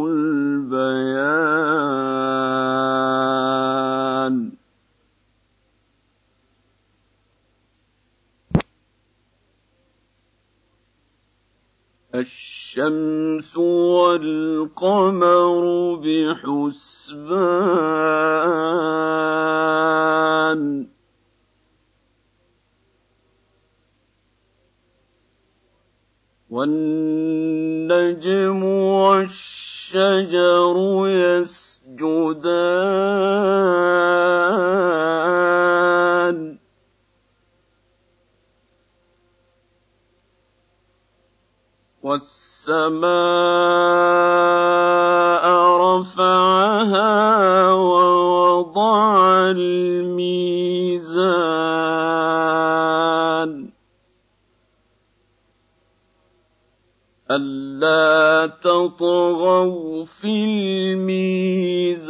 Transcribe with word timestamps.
البيان. 0.08 1.56
الشمس 12.14 13.56
والقمر 13.56 15.64
بحسبان. 15.94 17.56
والنجم 26.56 28.64
والشجر 29.04 30.76
يسجدان. 31.06 32.46
والسماء 42.02 43.06
رفعها 45.80 47.72
ووضع 47.72 49.50
الميزان 49.50 51.15
ألا 57.76 58.46
تطغوا 58.46 60.04
في 60.04 60.44
الميزان. 60.96 62.06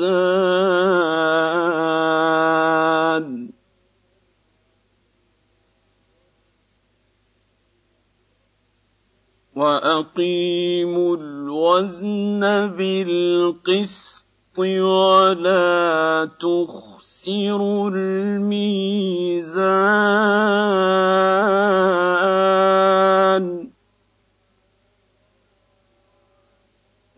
وأقيموا 9.57 11.17
الوزن 11.17 12.41
بالقسط 12.77 14.27
ولا 14.59 16.29
تخسروا 16.41 17.91
الميزان. 17.91 18.77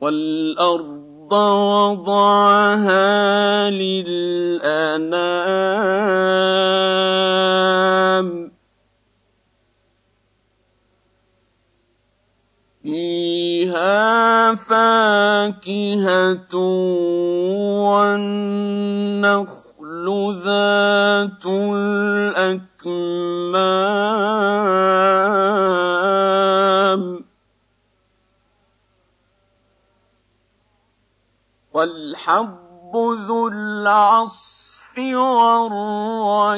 والأرض 0.00 1.32
وضعها 1.32 3.00
للأنام. 3.70 5.48
فيها 12.82 14.54
فاكهة 14.54 16.54
والنخل 17.88 19.56
ذات 20.44 21.46
الأكمام. 21.46 22.78
والحب 31.78 32.92
ذو 32.96 33.48
العصف 33.48 34.98
والريحان 34.98 36.48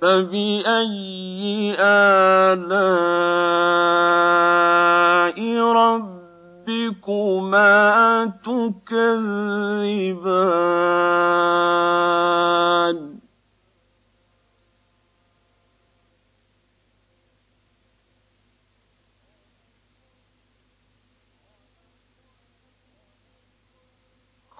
فبأي 0.00 1.76
آلاء 1.80 2.98
ربكما 6.68 7.72
تكذبان 8.44 10.12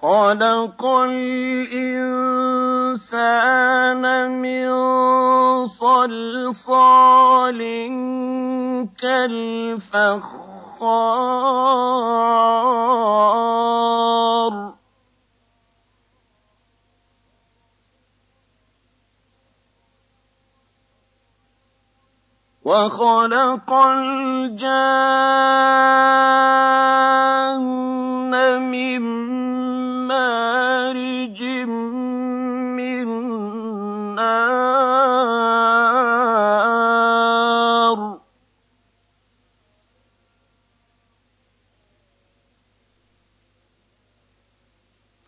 خلق 0.02 0.82
الإنسان 0.82 1.94
من 4.42 4.66
صلصال 5.66 7.60
كالفخار. 8.98 10.42
وخلق 22.64 23.72
الجان 23.72 24.82
من 28.70 29.02
مارج 30.12 31.40
من 32.76 33.08
نار 37.32 37.98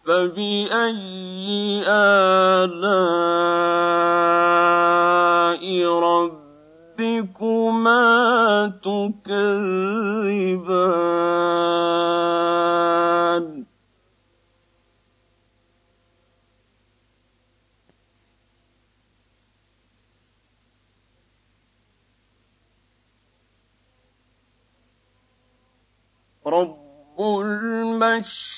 فبأي 0.05 1.85
آلاء 1.89 2.85
ربكما 6.99 8.03
تكذبان 8.83 9.84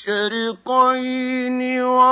المشرقين 0.05 1.61
ورب 1.83 2.06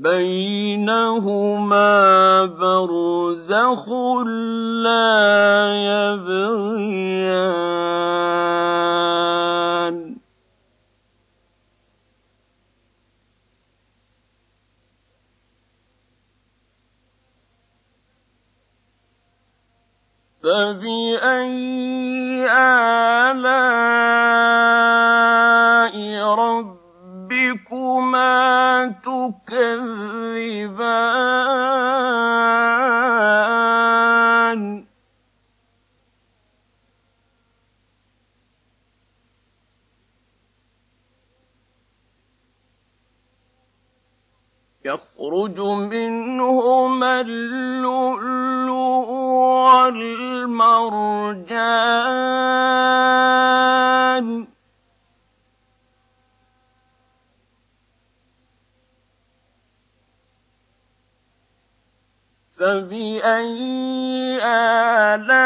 بَيْنَهُمَا 0.00 1.92
بَرْزَخٌ 2.44 3.88
لَّا 4.80 5.20
يَبْغِيَانِ 6.16 7.60
فَبِأَيِّ 20.42 22.48
آلَاءِ 23.30 24.20
رَبِّكُمَا 27.40 28.86
تُكَذِّبَانِ. 28.86 29.80
يَخْرُجُ 44.84 45.60
مِنْهُمَا 45.60 47.20
اللُّؤْلُؤُ 47.20 49.08
وَالْمَرْجَانُ. 49.64 50.50
فَبِأَيِّ 62.70 64.38
آلَاءِ 64.46 65.42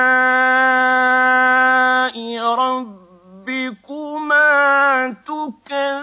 رَبِّكُمَا 2.64 3.96
تُكَذِّبَانِ 5.24 5.94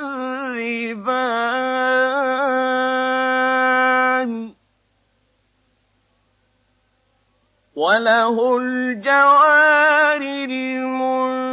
وَلَهُ 7.76 8.58
الْجَوَارِ 8.58 10.22
الْمُنشَآتُ 10.22 11.48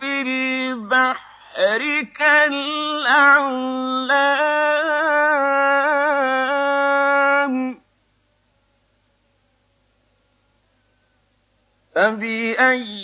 فِي 0.00 0.22
الْبَحْرِ 0.22 1.82
كَالْأَعْلَامِ 2.18 3.68
فَبِأَيِّ 11.98 12.97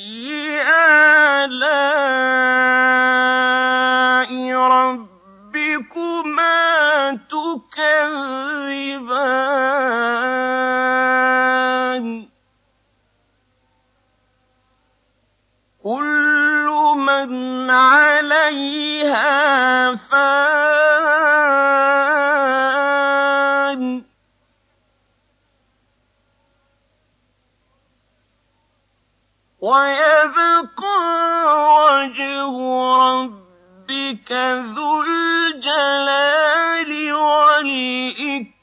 ذُو 34.75 35.03
الْجَلَالِ 35.03 36.91
وَالْإِكْرَامِ. 37.15 38.55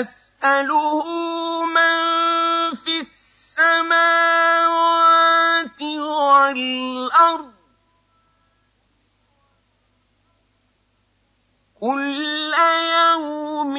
يَسْأَلُهُ 0.00 1.04
مَن 1.64 1.96
فِي 2.74 3.00
السَّمَاوَاتِ 3.00 4.00
وَالْأَرْضِ 5.82 7.52
ۚ 7.52 7.54
كُلَّ 11.80 12.54
يَوْمٍ 12.96 13.76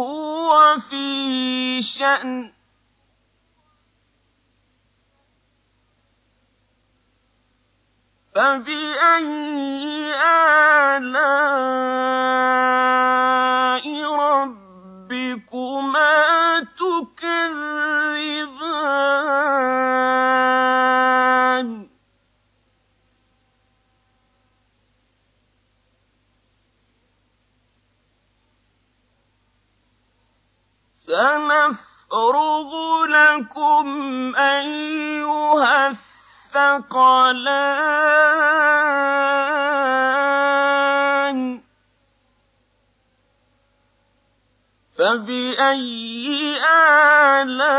هُوَ 0.00 0.78
فِي 0.88 1.82
شَأْنٍ 1.82 2.52
فَبِأَيِّ 8.34 10.14
آلَاءِ 10.96 11.91
لَكُمْ 33.72 34.36
أَيُّهَ 34.36 35.88
الثَّقَلَانِ. 35.88 36.92
فَبِأَيِّ 44.98 46.56
آلَاءِ 47.40 47.72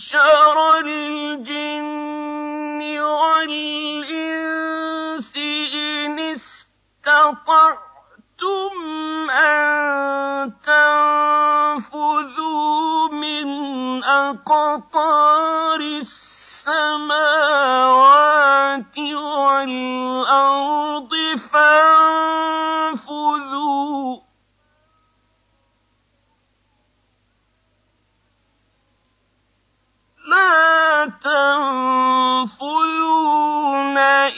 معشر 0.02 0.78
الجن 0.78 2.82
والإنس 3.00 4.56
إن 5.74 6.18
استطعتم 6.18 7.78
أن 9.30 10.52
تنفذوا 11.86 13.08
من 13.12 13.48
أقطار 14.04 15.80
السماوات 15.80 16.68
والأرض 18.98 21.11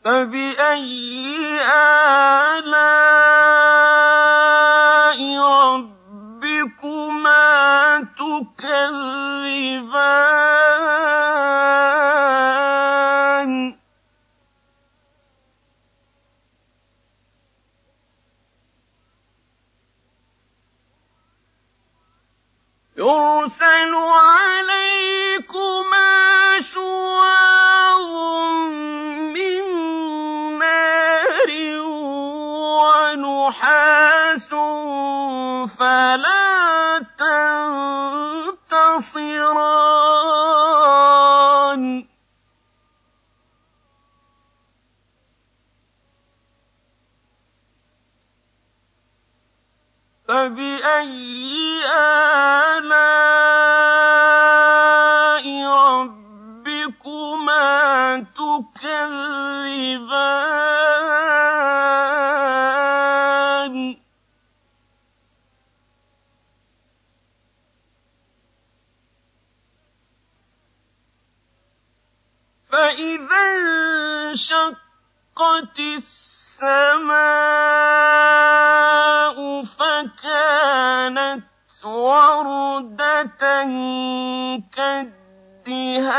فبأي 0.03 1.59
آه 1.61 2.48
نحاس 33.69 34.49
فلا 35.77 37.05
تنتصران 38.69 39.88
وردة 81.83 83.25
كالدهان. 84.75 86.09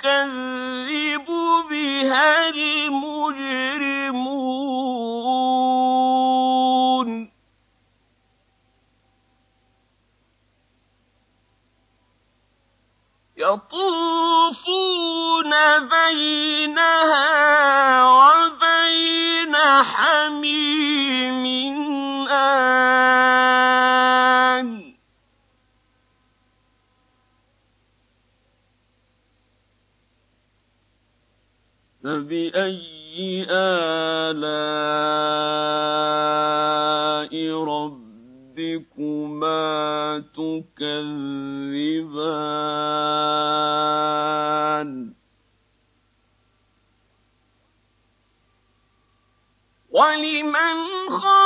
كذب 0.00 0.55
وَلِمَنْ 49.96 51.08
خَافَ 51.10 51.45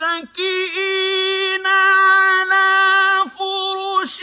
مُتَّكِئِينَ 0.00 1.66
عَلَىٰ 1.66 3.24
فُرُشٍ 3.38 4.18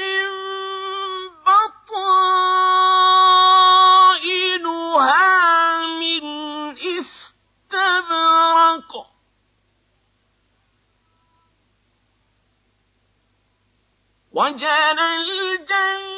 بَطَائِنُهَا 1.48 2.58
مِنْ 6.02 6.24
إِسْتَبْرَقٍ 6.98 7.32
ۚ. 9.06 9.08
وَجَنَى 14.32 15.08
الْجَنَّتَيْنِ 15.18 16.18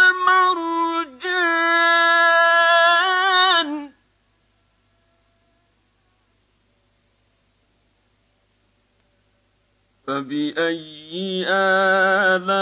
فَبِأَيِّ 10.07 11.45
آلَاءِ 11.49 12.53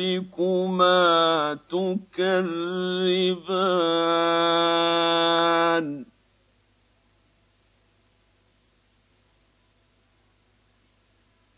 رَبِّكُمَا 0.00 1.58
تُكَذِّبَانِ. 1.70 2.46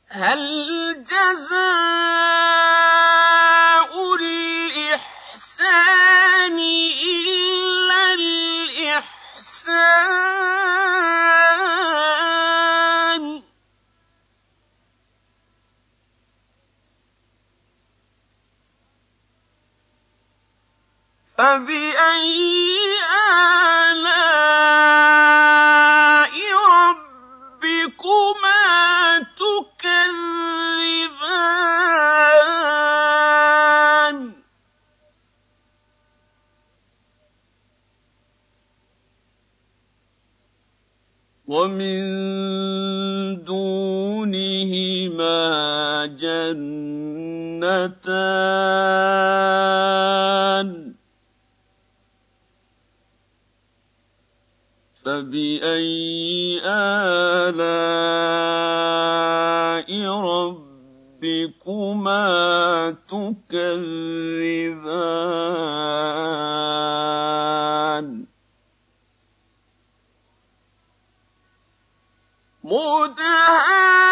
هَلْ 0.09 1.05
جَزَاءُ 1.05 2.42
فَبِأَيِّ 21.53 21.92
آلَاءِ 21.92 21.92
فَبِأَيِّ 55.05 56.61
آلَاءِ 56.65 57.63
رَبِّكُمَا 61.23 62.23
تُكَذِّبَانِ 63.09 63.73
مُدْهَانِ 72.65 74.12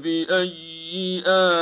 فبأي 0.00 1.22
آلاء 1.26 1.60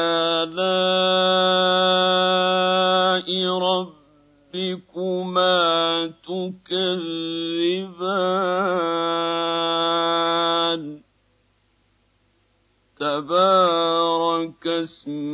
ربكما 4.55 5.57
تكذبان؟ 6.07 7.09
تبارك 13.01 14.67
اسم 14.67 15.28